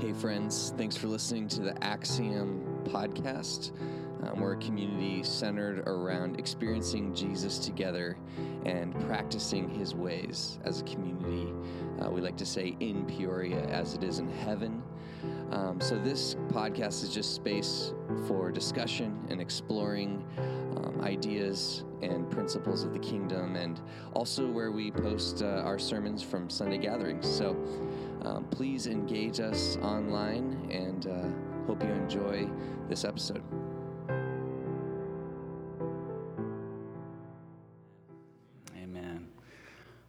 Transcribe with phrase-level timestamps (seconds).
[0.00, 3.72] Hey, friends, thanks for listening to the Axiom podcast.
[4.22, 8.16] Um, we're a community centered around experiencing Jesus together
[8.64, 11.52] and practicing his ways as a community.
[12.00, 14.82] Uh, we like to say in Peoria as it is in heaven.
[15.50, 17.92] Um, so, this podcast is just space
[18.26, 20.24] for discussion and exploring
[21.02, 23.80] ideas and principles of the kingdom, and
[24.14, 27.28] also where we post uh, our sermons from Sunday gatherings.
[27.28, 27.56] So,
[28.22, 32.48] um, please engage us online and uh, hope you enjoy
[32.88, 33.42] this episode.
[38.76, 39.28] Amen.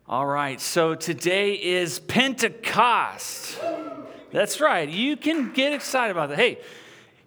[0.08, 3.60] All right, so today is Pentecost.
[4.32, 4.88] That's right.
[4.88, 6.38] You can get excited about that.
[6.38, 6.60] Hey,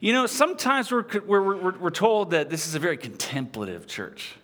[0.05, 4.37] you know, sometimes we're, we're, we're, we're told that this is a very contemplative church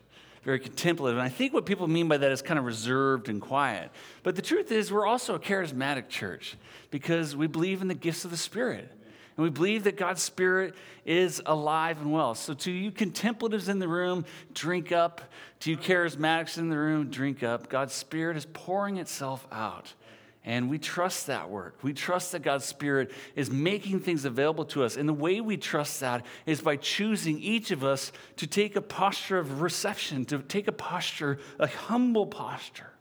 [0.42, 1.18] very contemplative.
[1.18, 3.91] And I think what people mean by that is kind of reserved and quiet.
[4.23, 6.56] But the truth is, we're also a charismatic church
[6.91, 8.91] because we believe in the gifts of the Spirit.
[9.37, 12.35] And we believe that God's Spirit is alive and well.
[12.35, 15.20] So, to you contemplatives in the room, drink up.
[15.60, 17.68] To you charismatics in the room, drink up.
[17.68, 19.92] God's Spirit is pouring itself out.
[20.45, 21.77] And we trust that work.
[21.83, 24.97] We trust that God's Spirit is making things available to us.
[24.97, 28.80] And the way we trust that is by choosing each of us to take a
[28.80, 32.93] posture of reception, to take a posture, a humble posture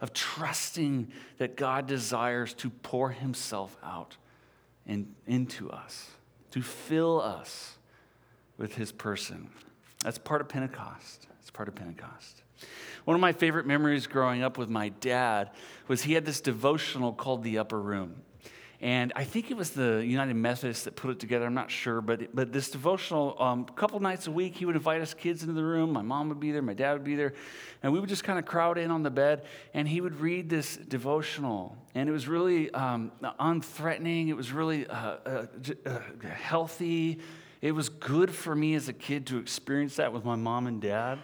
[0.00, 4.16] of trusting that God desires to pour Himself out
[4.86, 6.10] in, into us,
[6.50, 7.78] to fill us
[8.58, 9.48] with His person.
[10.04, 11.26] That's part of Pentecost.
[11.30, 12.42] That's part of Pentecost.
[13.08, 15.52] One of my favorite memories growing up with my dad
[15.86, 18.16] was he had this devotional called The Upper Room.
[18.82, 21.46] And I think it was the United Methodists that put it together.
[21.46, 24.76] I'm not sure, but but this devotional, um, a couple nights a week, he would
[24.76, 25.90] invite us kids into the room.
[25.90, 27.32] My mom would be there, my dad would be there,
[27.82, 29.46] and we would just kind of crowd in on the bed.
[29.72, 34.28] And he would read this devotional, and it was really um, unthreatening.
[34.28, 35.46] It was really uh, uh,
[35.86, 37.20] uh, healthy.
[37.62, 40.78] It was good for me as a kid to experience that with my mom and
[40.82, 41.20] dad.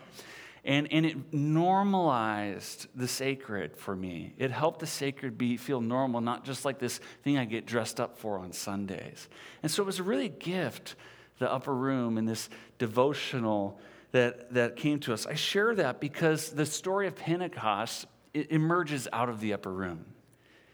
[0.65, 4.35] And, and it normalized the sacred for me.
[4.39, 8.01] It helped the sacred be feel normal, not just like this thing I get dressed
[8.01, 9.29] up for on Sundays.
[9.63, 10.95] And so it was a really gift,
[11.39, 12.49] the upper room and this
[12.79, 13.79] devotional
[14.13, 15.27] that, that came to us.
[15.27, 20.07] I share that because the story of Pentecost emerges out of the upper room.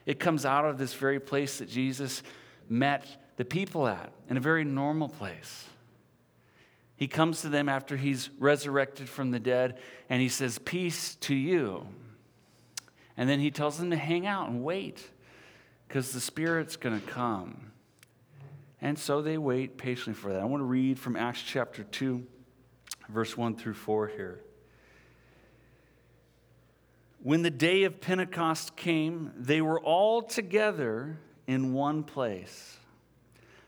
[0.06, 2.23] It comes out of this very place that Jesus
[2.69, 3.06] met
[3.37, 5.65] the people at, in a very normal place.
[7.00, 9.78] He comes to them after he's resurrected from the dead
[10.11, 11.87] and he says, Peace to you.
[13.16, 15.03] And then he tells them to hang out and wait
[15.88, 17.72] because the Spirit's going to come.
[18.83, 20.43] And so they wait patiently for that.
[20.43, 22.22] I want to read from Acts chapter 2,
[23.09, 24.41] verse 1 through 4 here.
[27.22, 32.77] When the day of Pentecost came, they were all together in one place.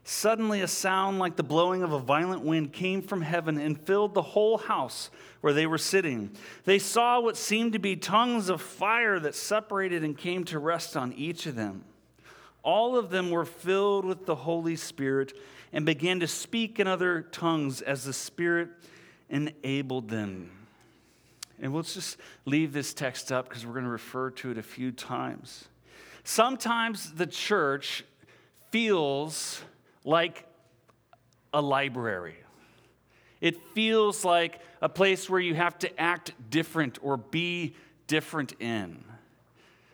[0.05, 4.15] Suddenly, a sound like the blowing of a violent wind came from heaven and filled
[4.15, 5.11] the whole house
[5.43, 6.31] where they were sitting.
[6.65, 10.97] They saw what seemed to be tongues of fire that separated and came to rest
[10.97, 11.85] on each of them.
[12.65, 15.37] All of them were filled with the Holy Spirit
[15.73, 18.71] and began to speak in other tongues as the Spirit
[19.31, 20.51] enabled them.
[21.61, 24.63] And we'll just leave this text up because we're going to refer to it a
[24.63, 25.67] few times.
[26.25, 28.05] Sometimes the church
[28.71, 29.63] feels
[30.05, 30.47] like
[31.53, 32.37] a library.
[33.41, 37.75] It feels like a place where you have to act different or be
[38.07, 39.05] different in.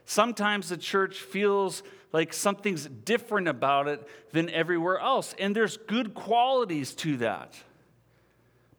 [0.04, 1.82] Sometimes the church feels
[2.12, 7.54] like something's different about it than everywhere else, and there's good qualities to that.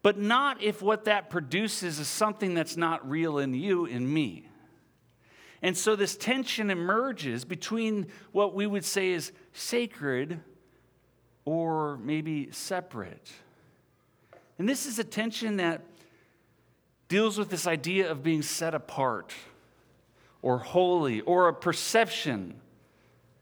[0.02, 4.48] But not if what that produces is something that's not real in you and me.
[5.62, 10.40] And so this tension emerges between what we would say is sacred
[11.44, 13.30] or maybe separate.
[14.58, 15.82] And this is a tension that
[17.08, 19.32] deals with this idea of being set apart
[20.42, 22.54] or holy or a perception,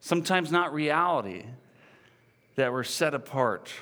[0.01, 1.45] sometimes not reality,
[2.57, 3.73] that we're set apart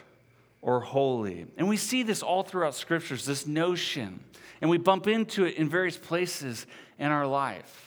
[0.61, 1.47] or holy.
[1.57, 4.21] And we see this all throughout scriptures, this notion,
[4.61, 6.67] and we bump into it in various places
[6.99, 7.86] in our life.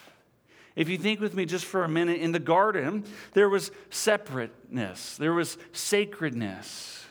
[0.80, 3.04] If you think with me just for a minute, in the garden,
[3.34, 7.04] there was separateness, there was sacredness.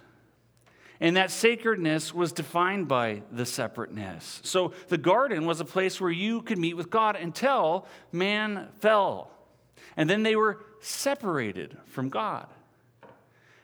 [1.01, 4.41] And that sacredness was defined by the separateness.
[4.43, 9.31] So the garden was a place where you could meet with God until man fell.
[9.99, 12.47] And then they were separated from God.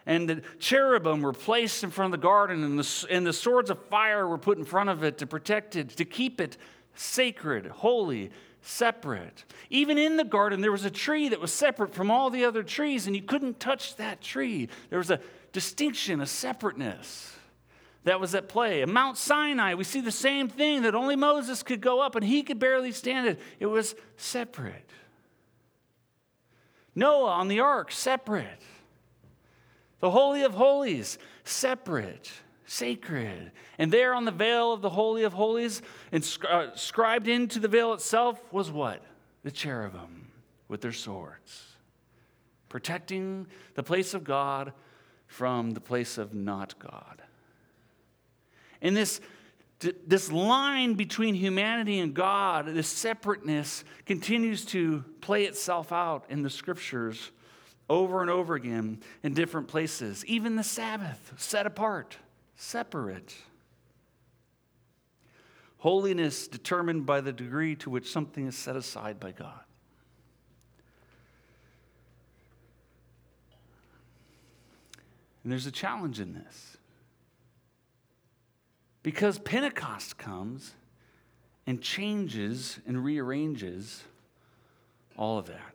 [0.04, 3.70] And the cherubim were placed in front of the garden, and the, and the swords
[3.70, 6.58] of fire were put in front of it to protect it, to keep it
[6.94, 8.30] sacred, holy,
[8.64, 9.44] separate.
[9.70, 12.62] Even in the garden, there was a tree that was separate from all the other
[12.62, 14.68] trees, and you couldn't touch that tree.
[14.90, 15.20] There was a
[15.52, 17.36] distinction, a separateness
[18.04, 18.82] that was at play.
[18.82, 22.24] At Mount Sinai, we see the same thing that only Moses could go up and
[22.24, 23.40] he could barely stand it.
[23.60, 24.90] It was separate.
[26.94, 28.60] Noah on the ark, separate.
[30.00, 32.30] The Holy of Holies, separate,
[32.66, 33.52] sacred.
[33.78, 35.82] And there on the veil of the Holy of Holies,
[36.12, 39.02] inscribed uh, into the veil itself, was what?
[39.42, 40.28] The cherubim
[40.68, 41.64] with their swords,
[42.68, 44.72] protecting the place of God
[45.26, 47.22] from the place of not God.
[48.80, 49.20] And this,
[50.06, 56.50] this line between humanity and God, this separateness, continues to play itself out in the
[56.50, 57.30] scriptures
[57.88, 60.24] over and over again in different places.
[60.26, 62.16] Even the Sabbath, set apart,
[62.56, 63.34] separate.
[65.78, 69.60] Holiness determined by the degree to which something is set aside by God.
[75.42, 76.78] And there's a challenge in this.
[79.02, 80.74] Because Pentecost comes
[81.66, 84.02] and changes and rearranges
[85.16, 85.74] all of that.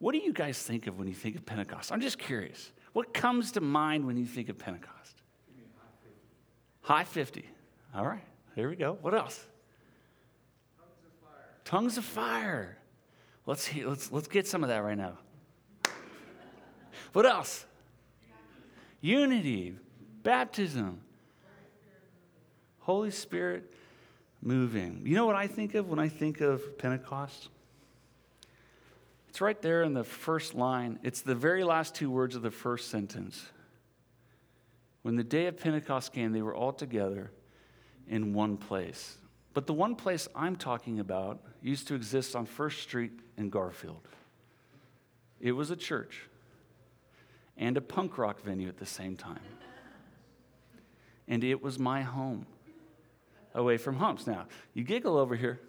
[0.00, 1.92] What do you guys think of when you think of Pentecost?
[1.92, 2.72] I'm just curious.
[2.92, 5.22] What comes to mind when you think of Pentecost?
[6.84, 7.48] High 50.
[7.94, 8.98] All right, here we go.
[9.00, 9.46] What else?
[10.78, 11.48] Tongues of fire.
[11.64, 12.78] Tongues of fire.
[13.46, 15.18] Let's, hear, let's, let's get some of that right now.
[17.14, 17.64] What else?
[19.00, 19.74] Unity,
[20.22, 21.00] baptism,
[22.80, 23.72] Holy Spirit
[24.42, 25.02] moving.
[25.04, 27.48] You know what I think of when I think of Pentecost?
[29.30, 30.98] It's right there in the first line.
[31.02, 33.46] It's the very last two words of the first sentence.
[35.04, 37.30] When the day of Pentecost came, they were all together
[38.08, 39.18] in one place.
[39.52, 44.08] But the one place I'm talking about used to exist on First Street in Garfield.
[45.40, 46.22] It was a church
[47.58, 49.42] and a punk rock venue at the same time.
[51.28, 52.46] And it was my home
[53.54, 54.26] away from homes.
[54.26, 55.60] Now, you giggle over here,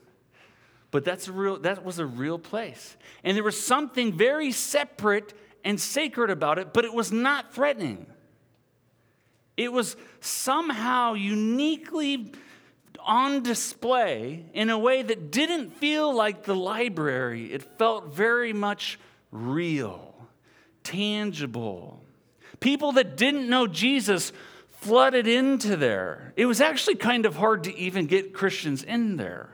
[0.91, 2.95] but that's real, that was a real place.
[3.25, 5.33] And there was something very separate
[5.65, 8.05] and sacred about it, but it was not threatening.
[9.57, 12.31] It was somehow uniquely
[13.05, 17.53] on display in a way that didn't feel like the library.
[17.53, 18.99] It felt very much
[19.31, 20.15] real,
[20.83, 22.01] tangible.
[22.59, 24.31] People that didn't know Jesus
[24.71, 26.33] flooded into there.
[26.35, 29.49] It was actually kind of hard to even get Christians in there.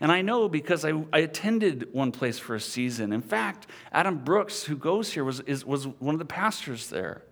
[0.00, 3.12] And I know because I, I attended one place for a season.
[3.12, 7.22] In fact, Adam Brooks, who goes here, was, is, was one of the pastors there.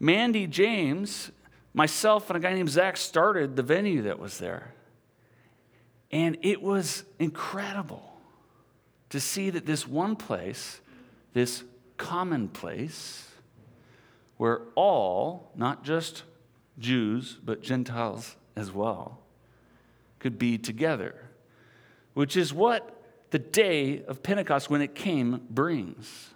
[0.00, 1.30] Mandy James,
[1.72, 4.74] myself, and a guy named Zach started the venue that was there.
[6.10, 8.14] And it was incredible
[9.10, 10.80] to see that this one place,
[11.32, 11.64] this
[11.96, 13.28] common place,
[14.36, 16.24] where all, not just
[16.78, 19.20] Jews, but Gentiles as well,
[20.18, 21.14] could be together,
[22.14, 26.30] which is what the day of Pentecost, when it came, brings.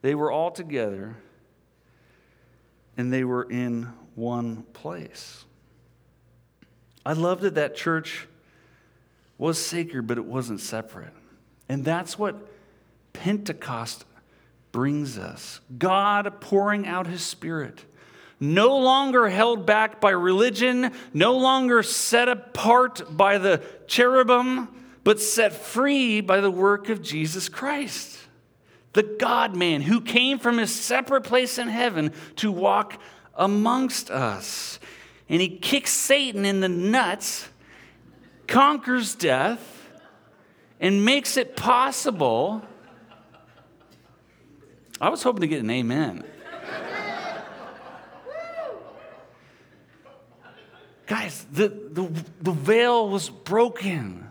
[0.00, 1.16] They were all together
[3.00, 5.46] and they were in one place.
[7.04, 8.28] I loved that that church
[9.38, 11.14] was sacred, but it wasn't separate.
[11.66, 12.36] And that's what
[13.14, 14.04] Pentecost
[14.70, 17.86] brings us God pouring out his spirit.
[18.38, 24.68] No longer held back by religion, no longer set apart by the cherubim,
[25.04, 28.18] but set free by the work of Jesus Christ,
[28.92, 33.00] the God man who came from his separate place in heaven to walk
[33.34, 34.78] amongst us.
[35.28, 37.48] And he kicks Satan in the nuts,
[38.46, 39.88] conquers death,
[40.80, 42.64] and makes it possible
[45.00, 46.24] I was hoping to get an amen.
[51.06, 54.29] Guys, the, the, the veil was broken.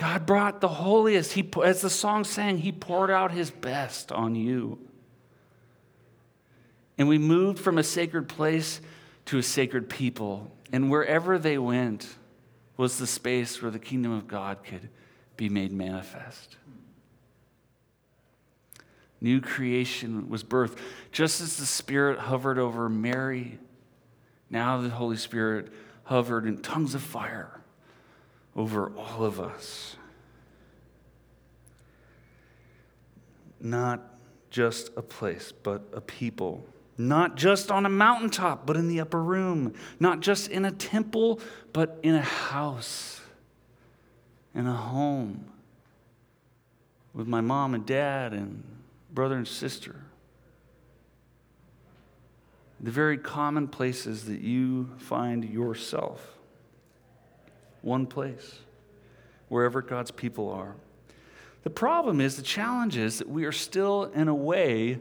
[0.00, 1.34] God brought the holiest.
[1.34, 4.78] He, as the song sang, He poured out His best on you.
[6.96, 8.80] And we moved from a sacred place
[9.26, 10.50] to a sacred people.
[10.72, 12.08] And wherever they went
[12.76, 14.88] was the space where the kingdom of God could
[15.36, 16.56] be made manifest
[19.20, 20.78] new creation was birthed.
[21.12, 23.58] Just as the Spirit hovered over Mary,
[24.48, 25.72] now the Holy Spirit
[26.04, 27.60] hovered in tongues of fire
[28.56, 29.96] over all of us.
[33.60, 34.02] Not
[34.50, 36.66] just a place, but a people,
[36.98, 41.40] not just on a mountaintop, but in the upper room, not just in a temple,
[41.72, 43.20] but in a house,
[44.54, 45.44] in a home,
[47.14, 48.64] with my mom and dad and
[49.12, 49.96] brother and sister.
[52.80, 56.39] The very common places that you find yourself.
[57.82, 58.58] One place,
[59.48, 60.76] wherever God's people are.
[61.62, 64.98] The problem is, the challenge is that we are still, in a way,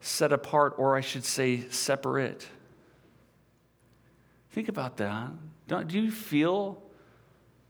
[0.00, 2.46] set apart, or I should say, separate.
[4.50, 5.30] Think about that.
[5.68, 6.82] Don't, do you feel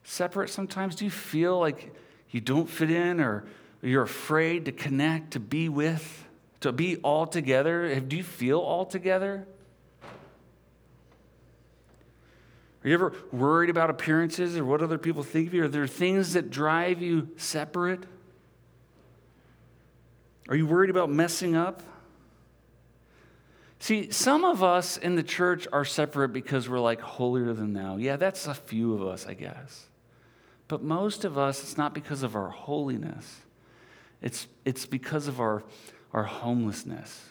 [0.05, 0.97] separate sometimes?
[0.97, 1.95] Do you feel like
[2.31, 3.47] you don't fit in or
[3.83, 6.25] you're afraid to connect, to be with,
[6.61, 7.99] to be all together?
[8.01, 9.47] Do you feel all together?
[12.87, 15.65] Are you ever worried about appearances or what other people think of you?
[15.65, 18.05] Are there things that drive you separate?
[20.49, 21.83] Are you worried about messing up?
[23.81, 27.97] See, some of us in the church are separate because we're like holier than thou.
[27.97, 29.89] Yeah, that's a few of us, I guess.
[30.69, 33.41] But most of us, it's not because of our holiness,
[34.23, 35.65] it's, it's because of our,
[36.13, 37.31] our homelessness.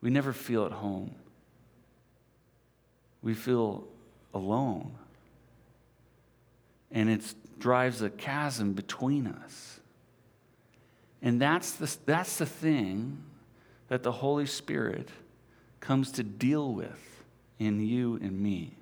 [0.00, 1.14] We never feel at home,
[3.22, 3.86] we feel
[4.34, 4.92] alone.
[6.90, 9.80] And it drives a chasm between us.
[11.20, 13.24] And that's the, that's the thing
[13.88, 15.08] that the Holy Spirit
[15.80, 17.22] comes to deal with
[17.58, 18.76] in you and me.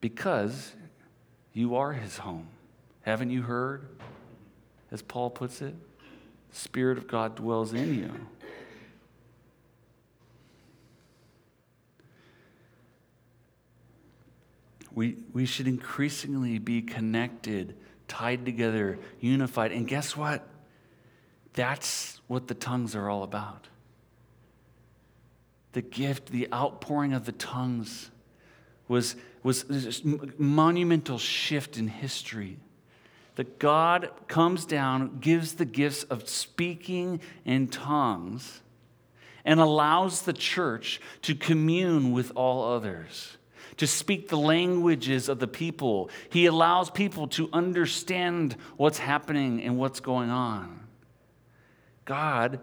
[0.00, 0.72] Because
[1.52, 2.48] you are his home.
[3.02, 3.88] Haven't you heard?
[4.92, 5.74] As Paul puts it,
[6.50, 8.26] the Spirit of God dwells in you.
[14.96, 17.76] We, we should increasingly be connected,
[18.08, 19.70] tied together, unified.
[19.70, 20.48] And guess what?
[21.52, 23.68] That's what the tongues are all about.
[25.72, 28.10] The gift, the outpouring of the tongues
[28.88, 30.00] was, was this
[30.38, 32.58] monumental shift in history.
[33.34, 38.62] That God comes down, gives the gifts of speaking in tongues,
[39.44, 43.36] and allows the church to commune with all others
[43.76, 46.10] to speak the languages of the people.
[46.30, 50.80] He allows people to understand what's happening and what's going on.
[52.04, 52.60] God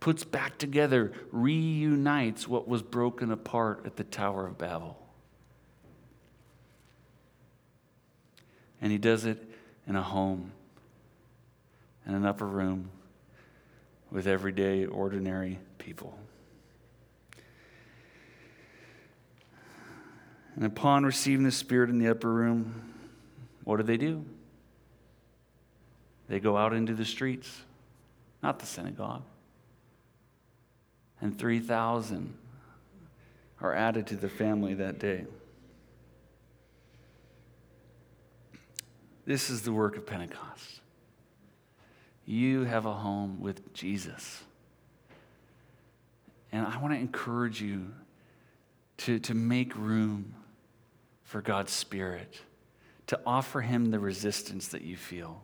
[0.00, 4.98] puts back together, reunites what was broken apart at the Tower of Babel.
[8.80, 9.42] And he does it
[9.86, 10.52] in a home,
[12.06, 12.90] in an upper room,
[14.10, 16.18] with everyday, ordinary people.
[20.56, 22.92] And upon receiving the Spirit in the upper room,
[23.64, 24.24] what do they do?
[26.28, 27.62] They go out into the streets,
[28.42, 29.22] not the synagogue.
[31.20, 32.34] And 3,000
[33.60, 35.26] are added to the family that day.
[39.26, 40.80] This is the work of Pentecost.
[42.26, 44.42] You have a home with Jesus.
[46.52, 47.90] And I want to encourage you
[48.98, 50.34] to, to make room
[51.34, 52.40] for God's Spirit,
[53.08, 55.42] to offer Him the resistance that you feel,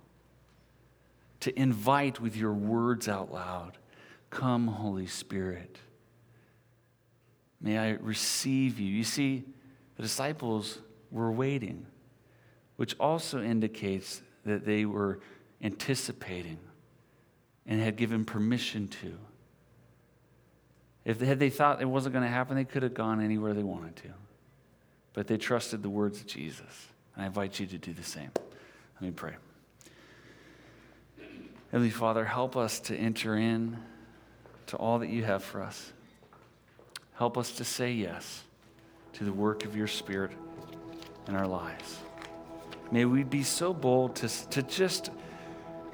[1.40, 3.76] to invite with your words out loud,
[4.30, 5.78] Come, Holy Spirit.
[7.61, 8.87] May I receive you.
[8.87, 9.42] You see,
[9.97, 10.78] the disciples
[11.11, 11.85] were waiting,
[12.76, 15.18] which also indicates that they were
[15.61, 16.59] anticipating
[17.66, 19.18] and had given permission to.
[21.04, 23.54] If they, had they thought it wasn't going to happen, they could have gone anywhere
[23.54, 24.11] they wanted to
[25.12, 26.88] but they trusted the words of Jesus.
[27.14, 28.30] And I invite you to do the same.
[29.00, 29.34] Let me pray.
[31.72, 33.76] Heavenly Father, help us to enter in
[34.66, 35.92] to all that you have for us.
[37.14, 38.42] Help us to say yes
[39.14, 40.32] to the work of your Spirit
[41.28, 41.98] in our lives.
[42.90, 45.10] May we be so bold to, to just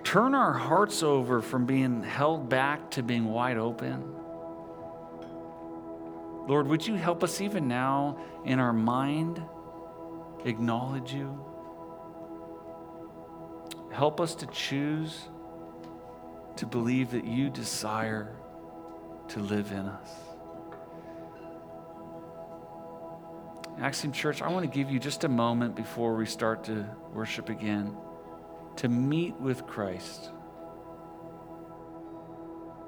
[0.03, 4.03] turn our hearts over from being held back to being wide open
[6.47, 9.43] Lord, would you help us even now in our mind
[10.45, 11.45] acknowledge you?
[13.91, 15.29] Help us to choose
[16.57, 18.37] to believe that you desire
[19.29, 20.11] to live in us.
[23.81, 27.49] Axiom Church, I want to give you just a moment before we start to worship
[27.49, 27.95] again
[28.77, 30.31] to meet with Christ.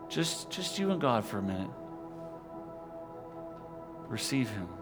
[0.08, 1.70] Just, just you and God for a minute
[4.08, 4.77] receive him.